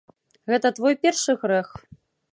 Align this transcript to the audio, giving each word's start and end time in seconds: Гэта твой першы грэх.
Гэта 0.51 0.71
твой 0.79 0.97
першы 1.03 1.37
грэх. 1.45 1.69